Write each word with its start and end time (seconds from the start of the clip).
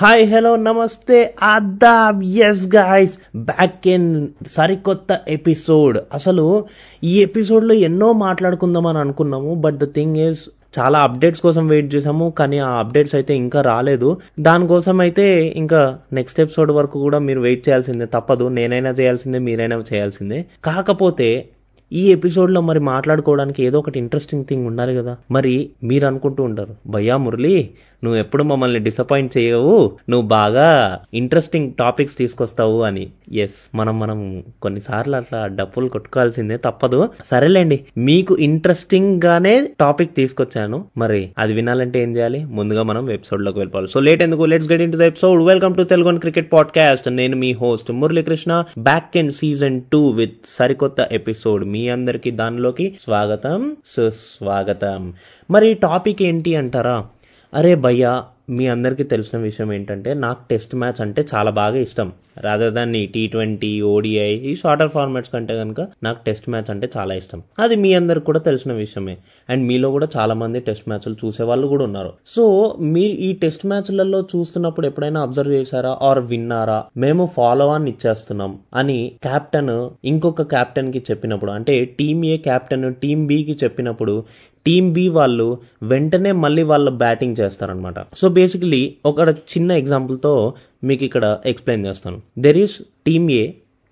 Hi 0.00 0.34
hello 0.34 0.56
namaste 0.56 1.34
adaab 1.42 2.24
yes 2.24 2.76
guys 2.76 3.18
back 3.36 3.88
in 3.88 4.28
సరికొత్త 4.48 5.20
episode 5.28 5.98
అసలు 6.14 6.64
ఈ 7.04 7.22
ఎపిసోడ్లో 7.22 7.74
ఎన్నో 7.74 8.12
మాట్లాడుకుందామని 8.12 8.98
అనుకున్నాము 8.98 9.54
బట్ 9.54 9.78
ద 9.78 9.92
థింగ్ 9.94 10.16
ఈస్ 10.16 10.48
చాలా 10.78 10.98
అప్డేట్స్ 10.98 11.40
కోసం 11.40 11.66
వెయిట్ 11.66 11.94
చేసాము 11.94 12.30
కానీ 12.38 12.58
ఆ 12.58 12.70
అప్డేట్స్ 12.70 13.14
అయితే 13.14 13.36
ఇంకా 13.36 13.60
రాలేదు. 13.60 14.16
దానికోసం 14.40 15.00
అయితే 15.00 15.46
ఇంకా 15.56 15.98
నెక్స్ట్ 16.12 16.40
ఎపిసోడ్ 16.40 16.70
వరకు 16.70 17.00
కూడా 17.00 17.18
మీరు 17.18 17.40
వెయిట్ 17.40 17.68
చేయాల్సిందే 17.68 18.04
తప్పదు. 18.04 18.48
నేనైనా 18.48 18.90
చేయాల్సిందే 18.90 19.38
మీరైనా 19.38 19.84
చేయాల్సిందే. 19.94 20.46
కాకపోతే 20.64 21.48
ఈ 21.92 22.12
ఎపిసోడ్లో 22.12 22.60
మరి 22.60 22.80
మాట్లాడుకోవడానికి 22.80 23.64
ఏదో 23.64 23.78
ఒకటి 23.78 23.98
ఇంట్రెస్టింగ్ 23.98 24.44
థింగ్ 24.44 24.66
ఉండాలి 24.66 24.96
కదా. 24.96 25.16
మరి 25.30 25.70
మీరు 25.84 26.06
అనుకుంటూ 26.06 26.42
ఉంటారు 26.42 26.74
భయ్యా 26.86 27.16
మురళి 27.16 27.70
నువ్వు 28.04 28.20
ఎప్పుడు 28.20 28.42
మమ్మల్ని 28.42 28.78
డిసప్పాయింట్ 28.78 29.38
చేయవు. 29.38 29.92
నువ్వు 30.10 30.28
బాగా 30.28 30.98
ఇంట్రెస్టింగ్ 31.14 31.72
టాపిక్స్ 31.78 32.18
తీసుకొస్తావు 32.18 32.82
అని. 32.82 33.08
ఎస్ 33.32 33.76
మనం 33.76 33.98
మనం 33.98 34.44
కొన్నిసార్లు 34.62 35.16
అట్లా 35.16 35.46
డప్పులు 35.46 35.88
కొట్టుకోవాల్సిందే 35.88 36.56
తప్పదు. 36.56 37.08
సరేలేండి 37.24 37.80
మీకు 37.98 38.36
ఇంట్రెస్టింగ్ 38.36 39.20
గానే 39.24 39.68
టాపిక్ 39.80 40.14
తీసుకొచ్చాను. 40.14 40.84
మరి 40.96 41.30
అది 41.38 41.52
వినాలంటే 41.52 42.02
ఏం 42.02 42.16
చేయాలి? 42.16 42.44
ముందుగా 42.44 42.82
మనం 42.82 43.10
ఎపిసోడ్లోకి 43.10 43.58
వెళ్ళిపోవాలి. 43.58 43.88
సో 43.88 44.00
లేట్ 44.00 44.22
ఎందుకు? 44.22 44.44
Let's 44.44 44.72
get 44.72 44.82
into 44.92 44.98
episode 44.98 45.42
welcome 45.42 45.74
to 45.74 45.82
Telugu 45.82 46.18
cricket 46.18 46.52
podcast 46.52 47.08
నేను 47.08 47.36
మీ 47.36 47.52
host 47.52 47.90
Muralikrishna. 47.90 48.64
Back 48.78 49.16
in 49.16 49.32
season 49.32 49.82
two 49.92 50.08
with 50.08 50.36
సరికొత్త 50.48 51.08
ఎపిసోడ్ 51.12 51.64
మీ 51.64 51.77
అందరికి 51.88 52.30
దానిలోకి 52.30 52.98
స్వాగతం 53.00 53.76
సుస్వాగతం. 53.86 55.14
మరి 55.50 55.74
టాపిక్ 55.74 56.22
ఏంటి 56.22 56.54
అంటారా? 56.54 57.06
అరే 57.54 57.74
భయ్యా 57.74 58.24
మీ 58.50 58.66
అందరికీ 58.66 59.02
తెలిసిన 59.02 59.38
విషయం 59.38 59.72
ఏంటంటే 59.72 60.14
నాకు 60.14 60.38
టెస్ట్ 60.50 60.74
మ్యాచ్ 60.74 61.00
అంటే 61.00 61.24
చాలా 61.34 61.50
బాగా 61.50 61.76
ఇష్టం. 61.76 62.12
రాదర్ 62.40 62.72
దాన్ 62.72 62.96
ఈ 62.96 63.06
టీ 63.06 63.26
ట్వంటీ 63.26 63.80
ఓడిఐ 63.80 64.34
ఈ 64.34 64.54
షార్టర్ 64.54 64.88
ఫార్మాట్స్ 64.88 65.32
కంటే 65.32 65.56
కనుక 65.56 65.80
నాకు 66.02 66.24
టెస్ట్ 66.26 66.48
మ్యాచ్ 66.48 66.70
అంటే 66.70 66.90
చాలా 66.96 67.14
ఇష్టం. 67.14 67.42
అది 67.58 67.76
మీ 67.76 67.94
అందరికి 67.94 68.26
కూడా 68.26 68.38
తెలిసిన 68.38 68.72
విషయమే. 68.72 69.16
అండ్ 69.50 69.64
మీలో 69.64 69.90
కూడా 69.90 70.08
చాలా 70.16 70.34
మంది 70.34 70.60
టెస్ట్ 70.60 70.88
మ్యాచ్లు 70.88 71.16
చూసే 71.24 71.42
వాళ్ళు 71.42 71.66
కూడా 71.66 71.84
ఉన్నారు. 71.84 72.12
సో 72.26 72.76
మీ 72.80 73.00
ఈ 73.00 73.32
టెస్ట్ 73.32 73.66
మ్యాచ్లలో 73.66 74.20
చూస్తున్నప్పుడు 74.20 74.86
ఎప్పుడైనా 74.86 75.20
అబ్జర్వ్ 75.22 75.52
చేశారా? 75.52 75.98
ఆర్ 76.02 76.18
విన్నారా? 76.18 76.84
మేము 76.96 77.26
ఫాలో 77.26 77.68
ఆన్ 77.68 77.88
ఇచ్చేస్తున్నాం 77.88 78.58
అని 78.74 79.12
కెప్టెన్ 79.22 80.06
ఇంకొక 80.06 80.42
కెప్టెన్కి 80.42 80.98
చెప్పినప్పుడు 80.98 81.50
అంటే 81.50 81.84
team 81.84 82.24
A 82.24 82.36
captain 82.36 82.94
team 82.94 83.26
B 83.26 83.42
కి 83.42 83.58
చెప్పినప్పుడు 83.64 84.24
టీమ్ 84.68 84.92
బి 84.92 85.08
వాళ్ళు 85.08 85.58
వెంటనే 85.82 86.32
మళ్ళీ 86.32 86.62
వాళ్ళు 86.62 86.90
బ్యాటింగ్ 86.90 87.36
చేస్తారనమాట 87.40 87.94
సో 88.14 88.28
బేసికలీ 88.28 88.94
ఒక 89.06 89.20
చిన్న 89.20 89.72
ఎగ్జాంపుల్తో 89.72 90.52
మీకు 90.84 91.04
ఇక్కడ 91.04 91.38
ఎక్స్ప్లెయిన్ 91.46 91.86
చేస్తాను. 91.86 92.22
There 92.38 92.58
is 92.58 92.82
team 93.06 93.30
A 93.30 93.46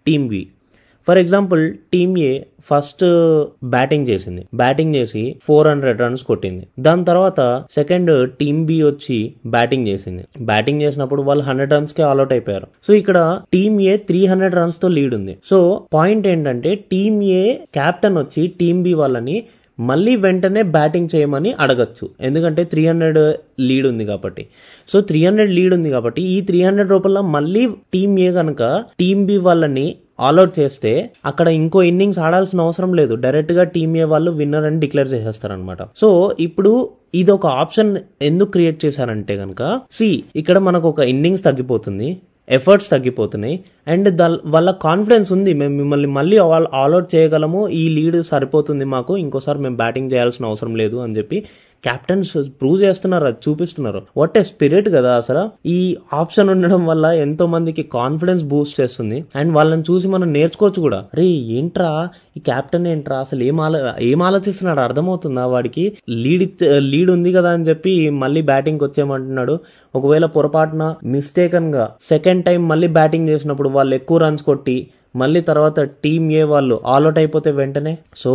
team 0.07 0.29
B 0.29 0.47
for 1.09 1.19
example 1.19 1.75
team 1.93 2.19
A 2.19 2.41
first 2.71 3.05
batting 3.65 4.09
చేసింది. 4.09 4.47
బ్యాటింగ్ 4.55 4.95
చేసి 4.95 5.37
ఫోర్ 5.43 5.69
హండ్రెడ్ 5.69 6.01
రన్స్ 6.01 6.23
కొట్టింది. 6.23 6.67
దాని 6.81 7.05
తర్వాత 7.05 7.65
సెకండ్ 7.71 8.31
టీమ్ 8.31 8.67
బి 8.67 8.83
వచ్చి 8.83 9.33
బ్యాటింగ్ 9.47 9.89
చేసింది. 9.89 10.25
బ్యాటింగ్ 10.41 10.83
చేసినప్పుడు 10.83 11.23
వాళ్ళు 11.23 11.45
హండ్రెడ్ 11.45 11.73
రన్స్కి 11.73 12.03
ఆల్అౌట్ 12.03 12.33
అయిపోయారు. 12.33 12.67
సో 12.87 12.95
ఇక్కడ 12.95 13.41
టీమ్ 13.53 13.81
ఏ 13.81 13.97
త్రీ 13.97 14.27
హండ్రెడ్ 14.27 14.55
రన్స్తో 14.55 14.89
లీడ్ 14.89 15.15
ఉంది. 15.15 15.39
సో 15.45 15.87
పాయింట్ 15.95 16.27
ఏంటంటే 16.27 16.75
టీమ్ 16.75 17.23
ఏ 17.23 17.55
కెప్టెన్ 17.55 18.19
వచ్చి 18.19 18.47
టీమ్ 18.47 18.83
బి 18.83 18.95
వాళ్ళని 18.95 19.45
మళ్ళీ 19.81 20.17
వెంటనే 20.17 20.63
బ్యాటింగ్ 20.63 21.09
చేయమని 21.15 21.53
అడగచ్చు. 21.53 22.11
ఎందుకంటే 22.21 22.65
త్రీ 22.65 22.87
హండ్రెడ్ 22.87 23.37
లీడ్ 23.61 23.87
ఉంది 23.87 24.07
కాబట్టి. 24.07 24.47
సో 24.89 25.01
త్రీ 25.01 25.25
హండ్రెడ్ 25.25 25.51
లీడ్ 25.51 25.75
ఉంది 25.75 25.91
కాబట్టి 25.91 26.23
ఈ 26.23 26.41
త్రీ 26.41 26.63
హండ్రెడ్ 26.63 26.91
రూపాయల 26.91 27.21
మళ్ళీ 27.21 27.69
టీమ్ 27.93 28.19
ఏ 28.19 28.33
కనుక 28.33 28.85
టీమ్ 29.01 29.27
బి 29.27 29.37
వాళ్ళని 29.37 29.97
ఆల్అౌట్ 30.21 30.59
చేస్తే 30.59 31.11
అక్కడ 31.27 31.49
ఇంకో 31.49 31.83
ఇన్నింగ్స్ 31.83 32.19
ఆడాల్సిన 32.19 32.61
అవసరం 32.61 32.95
లేదు. 32.95 33.15
డైరెక్ట్గా 33.15 33.65
టీమ్ 33.65 33.97
ఏ 33.97 34.05
వాళ్ళు 34.05 34.31
విన్నర్ 34.31 34.65
అని 34.65 34.81
డిక్లేర్ 34.81 35.09
చేసేస్తారనమాట 35.09 35.79
సో 35.97 36.37
ఇప్పుడు 36.41 36.91
ఇది 37.15 37.31
ఒక 37.31 37.47
ఆప్షన్ 37.47 37.97
ఎందుకు 38.23 38.51
క్రియేట్ 38.51 38.85
చేశారంటే 38.85 39.37
కనుక 39.37 39.81
సి 39.91 40.25
ఇక్కడ 40.37 40.59
మనకు 40.59 40.89
ఒక 40.89 41.01
ఇన్నింగ్స్ 41.01 41.45
తగ్గిపోతుంది 41.45 42.17
ఎఫర్ట్స్ 42.49 42.91
తగ్గిపోతున్నాయి. 42.91 43.65
అండ్ 43.89 44.23
వాళ్ళ 44.45 44.71
కాన్ఫిడెన్స్ 44.71 45.33
ఉంది. 45.33 45.55
మేము 45.55 45.75
మిమ్మల్ని 45.75 46.09
మళ్ళీ 46.09 46.37
ఆల్ 46.37 46.67
ఆల్అౌట్ 46.75 47.15
చేయగలము. 47.15 47.69
ఈ 47.69 47.89
లీడ్ 47.89 48.27
సరిపోతుంది 48.27 48.85
మాకు. 48.85 49.17
ఇంకోసారి 49.17 49.59
మేము 49.59 49.77
బ్యాటింగ్ 49.77 50.13
చేయాల్సిన 50.13 50.47
అవసరం 50.47 50.77
లేదు 50.77 50.97
అని 50.97 51.17
చెప్పి 51.17 51.45
క్యాప్టెన్స్ 51.85 52.37
ప్రూవ్ 52.61 52.83
చేస్తున్నారు. 52.83 53.25
అది 53.25 53.37
చూపిస్తున్నారు. 53.49 54.03
వాట్ 54.17 54.39
ఏ 54.39 54.43
స్పిరిట్ 54.43 54.89
కదా 54.89 55.17
అసలు. 55.17 55.69
ఈ 55.69 55.97
ఆప్షన్ 56.15 56.51
ఉండడం 56.51 56.87
వల్ల 56.87 57.07
ఎంతో 57.07 57.47
మందికి 57.47 57.83
కాన్ఫిడెన్స్ 57.83 58.45
బూస్ట్ 58.45 58.81
చేస్తుంది. 58.81 59.25
అండ్ 59.37 59.53
వాళ్ళని 59.53 59.83
చూసి 59.91 60.09
మనం 60.09 60.33
నేర్చుకోవచ్చు 60.33 60.81
కూడా. 60.81 61.05
రే 61.15 61.25
ఏంట్రా? 61.25 62.09
ఈ 62.37 62.41
కెప్టెన్ 62.41 62.87
ఏంట్రా? 62.87 63.19
అసలు 63.19 63.43
ఏం 63.43 63.61
ఆలో 63.61 63.79
ఏం 64.01 64.23
ఆలోచిస్తున్నాడు? 64.23 64.81
అర్థమవుతుందా 64.81 65.47
వాడికి? 65.47 65.93
లీడ్ 66.11 66.63
లీడ్ 66.79 67.11
ఉంది 67.11 67.33
కదా 67.33 67.51
అని 67.51 67.65
చెప్పి 67.65 68.11
మళ్ళీ 68.11 68.43
బ్యాటింగ్ 68.43 68.81
వచ్చేయమంటున్నాడు. 68.83 69.59
ఒకవేళ 69.95 70.27
పొరపాటున 70.27 70.95
మిస్టేకన్గా 71.05 71.91
సెకండ్ 72.09 72.45
టైం 72.45 72.69
మళ్ళీ 72.69 72.89
బ్యాటింగ్ 72.89 73.29
చేసినప్పుడు 73.29 73.69
వాళ్ళు 73.77 73.95
ఎక్కువ 73.95 74.19
రన్స్ 74.19 74.43
కొట్టి 74.43 74.89
మళ్ళీ 75.17 75.41
తర్వాత 75.41 75.81
టీమ్ 75.81 76.33
ఏ 76.33 76.43
వాళ్ళు 76.43 76.81
ఆల్అౌట్ 76.87 77.19
అయిపోతే 77.19 77.51
వెంటనే? 77.51 77.99
సో 78.17 78.33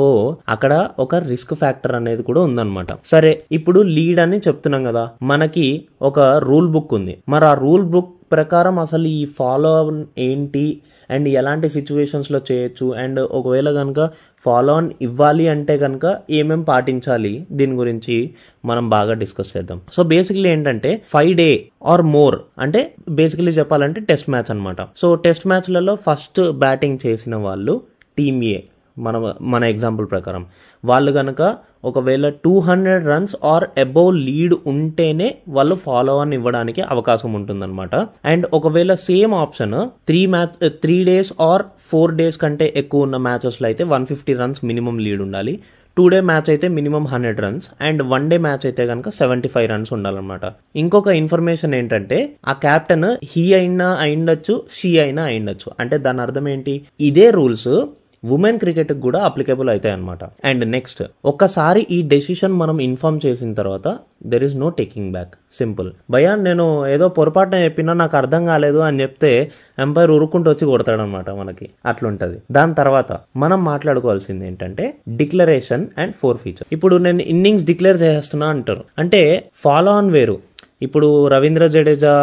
అక్కడ 0.50 0.90
ఒక 1.00 1.16
రిస్క్ 1.16 1.54
ఫ్యాక్టర్ 1.54 1.96
అనేది 1.96 2.24
కూడా 2.24 2.42
ఉందన్నమాట. 2.42 2.88
సరే 3.06 3.42
ఇప్పుడు 3.52 3.80
లీడ్ 3.80 4.20
అని 4.20 4.38
చెప్తున్నాం 4.38 4.84
కదా. 4.84 5.10
మనకి 5.24 5.86
ఒక 6.02 6.20
రూల్ 6.20 6.70
బుక్ 6.70 6.94
ఉంది. 6.94 7.18
మరి 7.30 7.46
ఆ 7.46 7.54
రూల్ 7.54 7.84
బుక్ 7.84 8.16
ప్రకారం 8.32 8.80
అసలు 8.80 9.08
ఈ 9.08 9.26
ఫాలో 9.26 10.04
ఏంటి? 10.18 10.82
అండ్ 11.10 11.30
ఎలాంటి 11.30 11.70
సిచ్యువేషన్స్లో 11.70 12.42
చేయొచ్చు? 12.52 12.94
అండ్ 12.94 13.20
ఒకవేళ 13.20 13.72
కనుక 13.72 14.10
ఫాలో 14.46 14.74
ఆన్ 14.74 14.92
ఇవ్వాలి 15.02 15.48
అంటే 15.48 15.78
కనుక 15.78 16.20
ఏమేమి 16.30 16.64
పాటించాలి? 16.64 17.48
దీని 17.52 17.74
గురించి 17.74 18.34
మనం 18.66 18.90
బాగా 18.90 19.14
డిస్కస్ 19.14 19.58
చేద్దాం. 19.58 19.82
సో 19.94 20.04
బేసిక్లీ 20.04 20.50
ఏంటంటే 20.50 21.02
ఫైవ్ 21.08 21.36
డే 21.36 21.68
ఆర్ 21.86 22.02
మోర్ 22.02 22.40
అంటే 22.60 22.96
బేసికలీ 23.10 23.52
చెప్పాలంటే 23.52 24.02
టెస్ట్ 24.02 24.30
మ్యాచ్ 24.30 24.52
అనమాట 24.52 24.78
సో 24.98 25.16
టెస్ట్ 25.16 25.48
మ్యాచ్లలో 25.48 25.96
ఫస్ట్ 25.96 26.52
బ్యాటింగ్ 26.52 26.98
చేసిన 27.06 27.36
వాళ్ళు 27.36 27.82
టీమ్ 28.18 28.44
ఏ 28.44 28.60
మన 28.98 29.34
మన 29.42 29.64
ఎగ్జాంపుల్ 29.64 30.08
ప్రకారం. 30.12 30.46
వాళ్ళు 30.86 31.12
కనుక 31.12 31.58
ఒకవేళ 31.86 32.30
two 32.30 32.60
hundred 32.60 33.08
runs 33.08 33.36
or 33.44 33.64
above 33.80 34.16
lead 34.16 34.56
ఉంటేనే 34.68 35.36
వాళ్ళు 35.48 35.76
ఫాలో 35.76 36.18
ఆన్ 36.18 36.34
ఇవ్వడానికి 36.34 36.82
అవకాశం 36.82 37.34
ఉంటుందన్నమాట. 37.34 37.96
అండ్ 38.26 38.48
ఒకవేళ 38.54 38.94
same 38.94 39.34
option 39.34 39.90
three 40.08 40.26
match 40.26 40.70
three 40.70 41.04
days 41.04 41.34
or 41.40 41.64
four 41.92 42.14
days 42.14 42.38
కంటే 42.38 42.74
ఎక్కువ 42.76 43.02
ఉన్న 43.02 43.18
మ్యాచెస్లో 43.18 43.68
అయితే 43.68 43.84
one 43.84 44.06
fifty 44.06 44.34
runs 44.34 44.66
minimum 44.66 45.00
lead 45.00 45.22
ఉండాలి. 45.22 45.60
టూ 45.98 46.08
డే 46.08 46.22
మ్యాచ్ 46.22 46.50
అయితే 46.50 46.68
minimum 46.68 47.06
hundred 47.06 47.40
runs 47.42 47.68
and 47.82 48.04
one 48.04 48.30
day 48.30 48.38
match 48.38 48.66
అయితే 48.66 48.88
కనుక 48.88 49.10
సెవెంటీ 49.10 49.50
ఫైవ్ 49.50 49.70
రన్స్ 49.70 49.94
ఉండాలన్నమాట. 49.94 50.42
ఇంకొక 50.76 51.08
ఇన్ఫర్మేషన్ 51.08 51.74
ఏంటంటే 51.76 52.36
ఆ 52.48 52.54
క్యాప్టెన్ 52.54 53.18
హీ 53.24 53.54
అయినా 53.54 53.94
అయిండొచ్చు 53.94 54.64
షీ 54.78 54.98
అయినా 54.98 55.24
అయిండొచ్చు. 55.24 55.72
అంటే 55.80 55.98
దాని 55.98 56.22
అర్థం 56.22 56.48
ఏంటి? 56.48 56.82
ఇదే 57.00 57.30
రూల్స్ 57.30 57.86
ఉమెన్ 58.26 58.60
క్రికెట్ 58.60 58.94
కూడా 58.94 59.20
అప్లికేబుల్ 59.20 59.70
అవుతాయి 59.70 59.96
అనమాట 59.96 60.24
అండ్ 60.46 60.72
నెక్స్ట్ 60.72 61.04
ఒక్కసారి 61.26 61.88
ఈ 61.92 62.02
డెసిషన్ 62.02 62.54
మనం 62.54 62.82
ఇన్ఫార్మ్ 62.82 63.20
చేసిన 63.26 63.54
తర్వాత 63.54 63.98
there 64.26 64.44
is 64.44 64.56
no 64.56 64.70
taking 64.70 65.12
back 65.12 65.36
simple 65.58 65.92
భయ్యా 66.12 66.36
నేను 66.36 66.88
ఏదో 66.88 67.08
పొరపాటున 67.08 67.56
చెప్పినా 67.56 67.94
నాకు 67.94 68.18
అర్థం 68.18 68.46
కాలేదు 68.46 68.78
అని 68.78 69.02
చెప్తే 69.02 69.52
ఎంపైర్ 69.80 70.12
ఉరుక్కుంటూ 70.12 70.52
వచ్చి 70.52 70.66
కొడతాడనమాట 70.66 71.30
మనకి. 71.30 71.70
అట్లుంటది. 71.86 72.38
దాని 72.52 72.76
తర్వాత 72.76 73.18
మనం 73.38 73.64
మాట్లాడుకోవాల్సింది 73.64 74.48
ఏంటంటే 74.48 74.94
డిక్లరేషన్ 75.10 75.88
అండ్ 75.98 76.14
ఫోర్ 76.16 76.38
ఫీచర్ 76.38 76.64
ఇప్పుడు 76.72 76.98
నేను 76.98 77.22
ఇన్నింగ్స్ 77.22 77.66
డిక్లేర్ 77.66 78.02
చేస్తున్నా 78.02 78.48
అంటారు. 78.48 78.84
అంటే 79.00 79.46
ఫాలో 79.56 79.92
ఆన్ 79.92 80.12
వేరు. 80.12 80.40
ఇప్పుడు 80.82 81.28
రవీంద్ర 81.28 81.68
జడేజా 81.68 82.14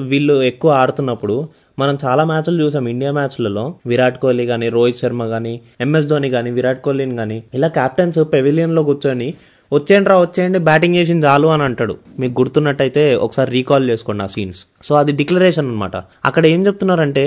వీళ్ళు 0.00 0.42
ఎక్కువ 0.42 0.70
ఆడుతున్నప్పుడు 0.70 1.48
మనం 1.78 1.98
చాలా 2.04 2.24
మ్యాచ్లు 2.24 2.64
చూసాం. 2.64 2.84
ఇండియా 2.88 3.12
మ్యాచ్లలో 3.12 3.74
విరాట్ 3.86 4.18
కోహ్లీ 4.18 4.46
కానీ 4.46 4.68
రోహిత్ 4.68 4.98
శర్మ 4.98 5.26
కానీ 5.26 5.54
ఎంఎస్ 5.80 6.06
ధోని 6.06 6.30
కానీ 6.30 6.50
విరాట్ 6.50 6.82
కోహ్లీని 6.82 7.16
కానీ 7.16 7.38
ఇలా 7.54 7.68
కెప్టెన్స్ 7.68 8.18
పెవిలియన్లో 8.32 8.82
కూర్చొని 8.82 9.28
వచ్చేయండి 9.72 10.10
రా 10.10 10.16
వచ్చేయండి 10.20 10.58
బ్యాటింగ్ 10.58 10.94
చేసింది 10.94 11.26
చాలు 11.26 11.46
అని 11.46 11.62
అంటాడు. 11.62 11.94
మీకు 12.20 12.34
గుర్తున్నట్టయితే 12.40 13.14
ఒకసారి 13.14 13.50
రీకాల్ 13.50 13.90
చేసుకోండి 13.90 14.24
ఆ 14.24 14.26
సీన్స్ 14.26 14.60
సో 14.82 14.94
అది 14.94 15.12
డిక్లరేషన్ 15.12 15.68
అనమాట 15.68 15.96
అక్కడ 16.24 16.46
ఏం 16.46 16.66
చెప్తున్నారంటే 16.66 17.24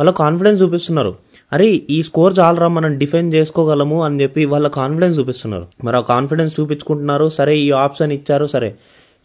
వాళ్ళ 0.00 0.10
కాన్ఫిడెన్స్ 0.10 0.62
చూపిస్తున్నారు. 0.62 1.12
అరే 1.52 1.66
ఈ 1.66 2.02
స్కోర్ 2.02 2.38
చాలరా 2.38 2.68
మనం 2.68 2.98
డిఫెండ్ 2.98 3.34
చేసుకోగలము 3.34 4.02
అని 4.04 4.22
చెప్పి 4.22 4.44
వాళ్ళ 4.44 4.68
కాన్ఫిడెన్స్ 4.68 5.18
చూపిస్తున్నారు. 5.18 5.66
మరి 5.84 5.96
ఆ 5.96 6.00
కాన్ఫిడెన్స్ 6.00 6.60
చూపించుకుంటున్నారు. 6.60 7.28
సరే 7.28 7.58
ఈ 7.58 7.70
ఆప్షన్ 7.70 8.12
ఇచ్చారు 8.12 8.46
సరే. 8.46 8.70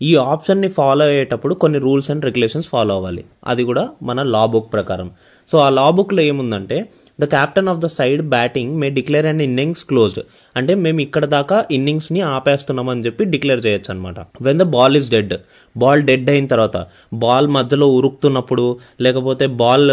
ఈ 0.01 0.15
ఆప్షన్ని 0.15 0.67
ఫాలో 0.67 1.05
అయ్యేటప్పుడు 1.05 1.53
కొన్ని 1.53 1.79
రూల్స్ 1.79 2.11
అండ్ 2.11 2.25
రెగ్యులేషన్స్ 2.25 2.67
ఫాలో 2.67 2.95
అవ్వాలి. 2.95 3.23
అది 3.47 3.63
కూడా 3.63 3.89
మన 4.03 4.23
లా 4.23 4.45
బుక్ 4.45 4.73
ప్రకారం. 4.73 5.11
సో 5.49 5.57
ఆ 5.57 5.69
లా 5.69 5.89
బుక్లో 5.89 6.21
ఏముందంటే 6.21 6.89
the 7.19 7.25
captain 7.25 7.67
of 7.67 7.79
the 7.79 7.85
side 7.85 8.29
batting 8.29 8.79
may 8.79 8.89
declare 8.89 9.25
and 9.25 9.41
innings 9.41 9.85
closed 9.85 10.19
అంటే 10.57 10.75
మేము 10.75 11.01
ఇక్కడ 11.01 11.25
దాకా 11.25 11.65
ఇన్నింగ్స్ని 11.71 12.21
ఆపేస్తున్నామని 12.21 13.05
చెప్పి 13.05 13.25
డిక్లేర్ 13.25 13.65
చేయొచ్చు 13.65 13.91
అనమాట 13.93 14.19
when 14.41 14.59
the 14.59 14.63
ball 14.63 14.97
is 14.97 15.09
dead 15.09 15.33
ball 15.77 16.03
dead 16.03 16.29
అయిన 16.29 16.45
తర్వాత 16.45 16.85
బాల్ 17.13 17.47
మధ్యలో 17.47 17.87
ఉరుకుతున్నప్పుడు 17.87 18.79
లేకపోతే 19.01 19.47
బాల్ 19.47 19.87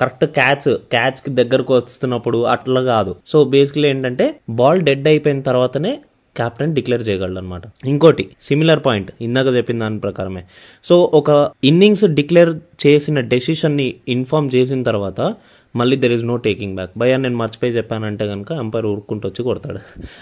కరెక్ట్ 0.00 0.24
క్యాచ్ 0.24 0.76
క్యాచ్కి 0.76 1.30
దగ్గరకు 1.30 1.74
వస్తున్నప్పుడు 1.74 2.42
అట్లా 2.44 2.80
కాదు. 2.80 3.16
సో 3.26 3.44
బేసిక్లీ 3.44 3.88
ఏంటంటే 3.88 4.40
బాల్ 4.50 4.80
డెడ్ 4.80 5.08
అయిపోయిన 5.08 5.40
తర్వాతనే 5.40 5.98
క్యాప్టెన్ 6.36 6.74
డిక్లేర్ 6.74 7.08
చేయగలడు 7.08 7.38
అనమాట 7.38 7.62
ఇంకోటి 7.86 8.28
సిమిలర్ 8.42 8.80
పాయింట్ 8.86 9.10
ఇందాక 9.20 9.46
చెప్పిన 9.56 9.78
దాని 9.78 10.00
ప్రకారమే. 10.00 10.44
సో 10.84 11.10
ఒక 11.14 11.50
ఇన్నింగ్స్ 11.64 12.04
డిక్లేర్ 12.04 12.52
చేసిన 12.86 13.20
డెసిషన్ని 13.20 13.84
ఇన్ఫామ్ 13.84 14.16
ఇన్ఫార్మ్ 14.26 14.54
చేసిన 14.54 14.82
తర్వాత 14.82 15.34
మళ్ళీ 15.76 15.96
there 15.96 16.12
is 16.12 16.24
no 16.24 16.36
taking 16.36 16.74
back 16.74 16.90
భయ్యా 16.98 17.16
నేను 17.16 17.36
మర్చిపోయి 17.36 17.72
చెప్పానంటే 17.72 18.26
కనుక 18.26 18.52
అంపైర్ 18.52 18.86
ఊరుకుంటూ 18.86 19.28
వచ్చి 19.28 19.42
కొడతాడు. 19.42 19.78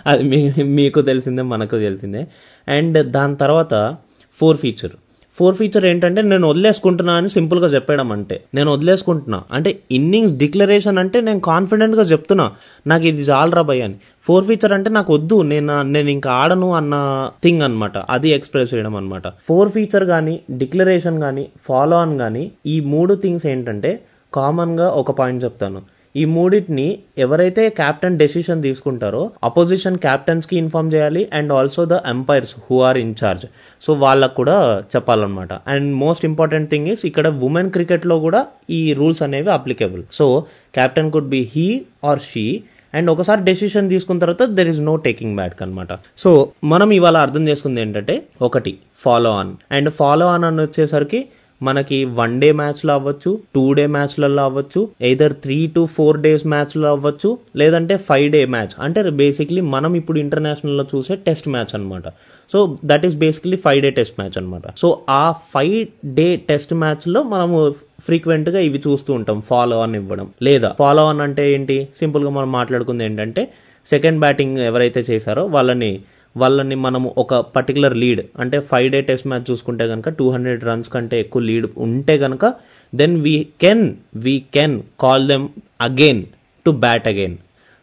అది 0.06 0.22
మీ 0.22 0.52
మీకు 0.62 1.00
తెలిసిందే 1.02 1.42
మనకు 1.42 1.78
తెలిసిందే. 1.78 2.26
అండ్ 2.68 3.10
దాని 3.12 3.36
తర్వాత 3.36 3.96
ఫోర్ 4.40 4.56
ఫీచర్ 4.56 4.90
ఫోర్ 5.38 5.56
ఫీచర్ 5.56 5.84
ఏంటంటే 5.84 6.22
నేను 6.22 6.48
వదిలేసుకుంటున్నా 6.48 7.12
అని 7.14 7.28
సింపుల్గా 7.28 7.68
చెప్పడం 7.68 8.12
అంటే. 8.12 8.36
నేను 8.54 8.72
వదిలేసుకుంటున్నా. 8.72 9.42
అంటే 9.52 9.70
ఇన్నింగ్స్ 9.90 10.34
డిక్లరేషన్ 10.34 10.98
అంటే 10.98 11.20
నేను 11.20 11.40
కాన్ఫిడెంట్గా 11.40 12.02
చెప్తున్నా 12.02 12.52
నాకు 12.86 13.06
ఇది 13.06 13.22
చాలరా 13.22 13.62
భయ్ 13.62 13.82
అని. 13.82 13.96
ఫోర్ 14.24 14.44
ఫీచర్ 14.44 14.72
అంటే 14.72 14.90
నాకు 14.90 15.14
వద్దు 15.14 15.42
నేను 15.42 15.82
నేను 15.82 16.10
ఇంకా 16.10 16.30
ఆడను 16.32 16.72
అన్న 16.72 16.94
థింగ్ 17.42 17.62
అన్నమాట. 17.62 17.98
అది 17.98 18.30
ఎక్స్ప్రెస్ 18.30 18.74
చేయడం 18.74 18.96
అనమాట 18.96 19.28
ఫోర్ 19.48 19.68
ఫీచర్ 19.68 20.04
కానీ 20.04 20.40
డిక్లరేషన్ 20.50 21.20
కానీ 21.20 21.48
ఫాలో 21.62 21.96
ఆన్ 21.96 22.18
కానీ 22.18 22.44
ఈ 22.66 22.80
మూడు 22.80 23.14
థింగ్స్ 23.14 23.46
ఏంటంటే 23.46 24.00
కామన్గా 24.34 24.88
ఒక 24.90 25.10
పాయింట్ 25.18 25.44
చెప్తాను. 25.44 25.93
ఈ 26.14 26.24
మూడింటిని 26.34 26.86
ఎవరైతే 27.18 27.62
క్యాప్టెన్ 27.78 28.18
డెసిషన్ 28.18 28.60
తీసుకుంటారో 28.62 29.22
అపోజిషన్ 29.48 29.96
క్యాప్టెన్స్కి 29.98 30.54
ఇన్ఫార్మ్ 30.56 30.92
చేయాలి 30.94 31.22
and 31.32 31.52
also 31.52 31.84
the 31.84 31.96
umpires 32.06 32.54
who 32.64 32.76
are 32.88 32.98
in 32.98 33.14
charge 33.22 33.46
so 33.82 33.92
వాళ్ళకు 33.94 34.34
కూడా 34.34 34.56
చెప్పాలన్నమాట. 34.92 35.52
And 35.72 35.88
most 36.04 36.24
important 36.24 36.70
thing 36.70 36.88
is 36.88 37.02
ఇక్కడ 37.06 37.26
ఉమెన్ 37.48 37.70
క్రికెట్లో 37.70 38.18
కూడా 38.18 38.42
ఈ 38.70 38.92
రూల్స్ 38.92 39.22
అనేవి 39.22 39.50
applicable 39.50 40.04
so 40.12 40.26
captain 40.74 41.10
could 41.10 41.28
be 41.28 41.42
he 41.54 41.66
or 42.04 42.22
she 42.30 42.46
and 42.94 43.08
ఒకసారి 43.10 43.42
డెసిషన్ 43.42 43.88
తీసుకున్న 43.90 44.20
తర్వాత 44.20 44.42
there 44.56 44.68
is 44.68 44.80
no 44.80 44.96
taking 45.06 45.36
back 45.36 45.62
అనమాట 45.62 45.92
సో 46.16 46.30
మనం 46.64 46.90
ఇవాళ 46.92 47.16
అర్థం 47.16 47.48
చేసుకుంది 47.48 47.80
ఏంటంటే 47.80 48.14
ఒకటి 48.42 48.72
follow 48.98 49.32
on 49.38 49.50
and 49.72 49.90
follow 49.90 50.26
on 50.26 50.44
అని 50.44 50.62
వచ్చేసరికి 50.62 51.20
మనకి 51.64 52.04
వన్ 52.18 52.40
డే 52.40 52.52
మ్యాచ్లో 52.52 52.94
అవ్వచ్చు 52.94 53.30
టూ 53.54 53.72
డే 53.72 53.86
మ్యాచ్లలో 53.86 54.42
అవ్వచ్చు 54.44 54.80
either 55.00 55.34
three 55.42 55.66
to 55.74 55.86
four 55.96 56.20
days 56.20 56.46
మ్యాచ్లో 56.46 56.88
అవ్వచ్చు 56.88 57.30
లేదంటే 57.56 57.96
ఫైవ్ 58.08 58.32
డే 58.32 58.44
మ్యాచ్ 58.46 58.74
అంటే 58.80 59.10
బేసిక్లీ 59.16 59.60
మనం 59.74 59.94
ఇప్పుడు 59.94 60.18
ఇంటర్నేషనల్లో 60.18 60.84
చూసే 60.94 61.16
టెస్ట్ 61.26 61.48
మ్యాచ్ 61.48 61.74
అనమాట 61.74 62.06
so 62.50 62.58
that 62.84 63.06
is 63.06 63.16
basically 63.16 63.56
five 63.56 63.82
day 63.82 63.90
test 63.90 64.20
match 64.20 64.38
అనమాట 64.38 64.62
సో 64.76 64.88
ఆ 65.16 65.24
ఫైవ్ 65.54 65.76
డే 66.14 66.36
టెస్ట్ 66.48 66.74
మ్యాచ్లో 66.74 67.22
మనము 67.22 67.58
ఫ్రీక్వెంట్గా 68.00 68.60
ఇవి 68.60 68.78
చూస్తూ 68.78 69.14
ఉంటాం 69.14 69.40
ఫాలో 69.40 69.76
ఆన్ 69.80 69.94
ఇవ్వడం. 69.94 70.26
లేదా 70.42 70.70
ఫాలో 70.78 71.06
ఆన్ 71.06 71.20
అంటే 71.20 71.52
ఏంటి? 71.52 71.88
సింపుల్గా 71.98 72.30
మనం 72.30 72.52
మాట్లాడుకుంది 72.52 73.04
ఏంటంటే 73.04 73.42
సెకండ్ 73.86 74.20
బ్యాటింగ్ 74.20 74.58
ఎవరైతే 74.58 75.04
చేశారో 75.10 75.44
వాళ్ళని 75.46 75.90
వాళ్ళని 76.36 76.74
మనము 76.74 77.14
ఒక 77.18 77.34
పర్టికులర్ 77.34 77.96
లీడ్ 77.96 78.22
అంటే 78.40 78.58
ఫైవ్ 78.60 78.90
డే 78.90 79.00
టెస్ట్ 79.00 79.26
మ్యాచ్ 79.26 79.50
చూసుకుంటే 79.50 79.88
కనుక 79.88 80.08
టూ 80.08 80.30
హండ్రెడ్ 80.30 80.64
రన్స్ 80.64 80.88
కంటే 80.88 81.20
ఎక్కువ 81.20 81.42
లీడ్ 81.42 81.66
ఉంటే 81.78 82.18
కనుక 82.18 82.54
then 82.94 83.16
we 83.20 83.46
can 83.60 83.94
we 84.16 84.42
can 84.54 84.82
call 85.00 85.28
them 85.28 85.48
again 85.80 86.22
to 86.66 86.70
bat 86.70 87.08
again 87.08 87.36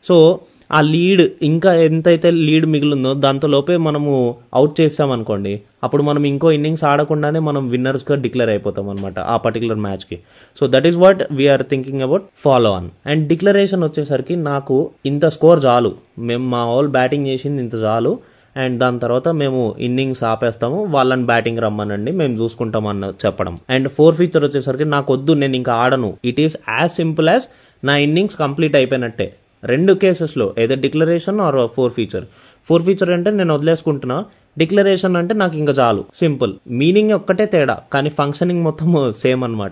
so 0.03 0.39
ఆ 0.71 0.81
లీడ్ 0.81 1.21
ఇంకా 1.41 1.73
ఎంతైతే 1.73 2.31
లీడ్ 2.31 2.65
మిగిలిందో 2.65 3.13
దాంతో 3.13 3.47
లోపే 3.47 3.77
మనము 3.77 4.35
అవుట్ 4.53 4.81
చేస్తామనుకోండి 4.81 5.61
అప్పుడు 5.83 6.03
మనం 6.03 6.23
ఇంకో 6.23 6.51
ఇన్నింగ్స్ 6.51 6.83
ఆడకుండానే 6.83 7.39
మనం 7.39 7.69
విన్నర్స్గా 7.69 8.15
డిక్లేర్ 8.15 8.49
అయిపోతాం 8.49 8.89
అనమాట 8.89 9.19
ఆ 9.19 9.37
పర్టికులర్ 9.37 9.77
మ్యాచ్కి 9.77 10.19
so 10.59 10.67
that 10.67 10.87
is 10.87 10.97
what 10.97 11.21
we are 11.31 11.63
thinking 11.63 12.01
about 12.01 12.23
follow 12.37 12.71
on 12.71 12.89
and 13.07 13.27
declaration 13.27 13.83
వచ్చేసరికి 13.83 14.35
నాకు 14.35 14.89
ఇంత 15.05 15.25
స్కోర్ 15.25 15.65
చాలు. 15.65 15.95
మేము 16.19 16.49
మా 16.49 16.57
ఆల్ 16.57 16.87
బ్యాటింగ్ 16.87 17.27
చేసింది 17.27 17.61
ఇంత 17.63 17.75
చాలు. 17.75 18.19
అండ్ 18.57 18.79
దాని 18.79 18.99
తర్వాత 18.99 19.27
మేము 19.27 19.75
ఇన్నింగ్స్ 19.79 20.23
ఆపేస్తాము. 20.23 20.83
వాళ్ళని 20.83 21.25
బ్యాటింగ్ 21.25 21.59
రమ్మనండి. 21.59 22.11
మేము 22.11 22.33
చూసుకుంటాం 22.33 22.87
అన్న 22.87 23.13
చెప్పడం. 23.25 23.59
అండ్ 23.69 23.89
ఫోర్ 23.89 24.15
ఫీచర్ 24.15 24.43
వచ్చేసరికి 24.43 24.85
నాకు 24.85 25.13
వద్దు 25.13 25.31
నేను 25.33 25.55
ఇంకా 25.55 25.73
ఆడను. 25.73 26.17
It 26.25 26.39
is 26.39 26.57
as 26.69 26.91
simple 26.91 27.29
as 27.29 27.43
నా 27.85 27.97
ఇన్నింగ్స్ 27.97 28.35
కంప్లీట్ 28.35 28.75
అయిపోయినట్టే. 28.75 29.33
రెండు 29.63 29.93
కేసెస్లో 29.93 30.53
ఏదో 30.59 30.75
declaration 30.75 31.41
or 31.41 31.69
four 31.75 31.93
feature 31.93 32.25
four 32.69 32.83
feature 32.83 33.09
అంటే 33.09 33.31
నేను 33.31 33.55
వదిలేసుకుంటున్నా. 33.55 34.25
డిక్లరేషన్ 34.57 35.15
అంటే 35.15 35.33
నాకు 35.33 35.57
ఇంకా 35.57 35.73
చాలు. 35.73 36.05
సింపుల్ 36.15 36.53
మీనింగ్ 36.67 37.11
ఒక్కటే 37.11 37.45
తేడా. 37.45 37.79
కానీ 37.93 38.09
ఫంక్షనింగ్ 38.09 38.63
మొత్తం 38.63 39.13
సేమ్ 39.17 39.43
అనమాట 39.43 39.71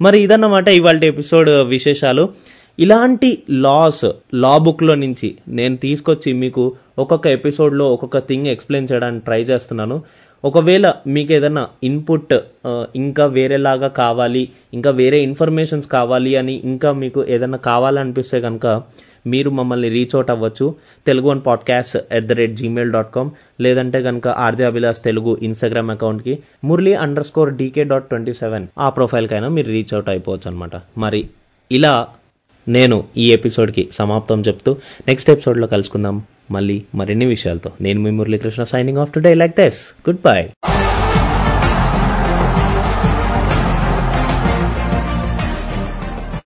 మరి 0.00 0.20
ఇదన్నమాట 0.20 0.68
ఇవాళ 0.68 1.04
ఎపిసోడ్ 1.04 1.50
విశేషాలు. 1.50 2.28
ఇలాంటి 2.78 3.28
లాస్ 3.50 4.04
లా 4.34 4.58
బుక్లో 4.58 4.94
నుంచి 4.94 5.28
నేను 5.48 5.76
తీసుకొచ్చి 5.76 6.32
మీకు 6.32 6.62
ఒక్కొక్క 6.98 7.26
ఎపిసోడ్లో 7.26 7.92
ఒక్కొక్క 7.92 8.18
థింగ్ 8.18 8.46
ఎక్స్ప్లెయిన్ 8.46 8.88
చేయడానికి 8.92 9.24
ట్రై 9.24 9.42
చేస్తున్నాను. 9.42 9.96
ఒకవేళ 10.44 10.86
మీకు 11.06 11.32
ఏదైనా 11.32 11.62
ఇన్పుట్ 11.82 12.34
ఇంకా 12.96 13.26
వేరేలాగా 13.26 13.88
కావాలి 13.88 14.42
ఇంకా 14.74 14.90
వేరే 14.90 15.20
ఇన్ఫర్మేషన్స్ 15.20 15.88
కావాలి 15.88 16.36
అని 16.36 16.54
ఇంకా 16.64 16.92
మీకు 16.92 17.24
ఏదైనా 17.28 17.58
కావాలనిపిస్తే 17.58 18.40
కనుక 18.40 18.66
మీరు 19.26 19.50
మమ్మల్ని 19.50 19.88
రీచ్ 19.88 20.14
అవుట్ 20.14 20.30
అవ్వచ్చు. 20.30 20.66
Telugu 21.06 21.28
one 21.28 21.40
podcast 21.46 21.96
at 22.12 22.26
the 22.26 22.32
rate 22.32 22.56
Gmail 22.56 22.92
dot 22.92 23.14
com 23.14 23.30
లేదంటే 23.60 24.02
కనుక 24.02 24.28
ఆర్జే 24.28 24.64
అభిలాష్ 24.64 25.02
తెలుగు 25.04 25.38
ఇన్స్టాగ్రామ్ 25.42 25.90
అకౌంట్కి 25.90 26.38
Murali 26.64 26.92
underscore 27.26 27.54
DK 27.54 27.84
dot 27.84 28.08
twenty 28.08 28.34
seven 28.34 28.66
ఆ 28.78 28.88
ప్రొఫైల్కైనా 28.88 29.48
మీరు 29.48 29.66
రీచ్ 29.66 29.94
అవుట్ 29.94 30.08
అయిపోవచ్చు 30.08 30.50
అనమాట 30.50 30.76
మరి 30.98 31.22
ఇలా 31.70 31.94
నేను 32.68 33.04
ఈ 33.16 33.32
ఎపిసోడ్కి 33.32 33.88
సమాప్తం 33.92 34.40
చెప్తూ 34.40 34.76
నెక్స్ట్ 35.08 35.30
ఎపిసోడ్లో 35.30 35.66
కలుసుకుందాం. 35.66 36.22
మళ్ళీ 36.50 36.82
మరిన్ని 36.94 37.26
విషయాలతో. 37.26 37.70
నేను 37.80 38.00
మీ 38.00 38.10
Muralikrishna 38.10 38.64
signing 38.64 38.98
off 38.98 39.12
today 39.12 39.34
like 39.34 39.56
these 39.56 40.10
goodbye 40.24 40.48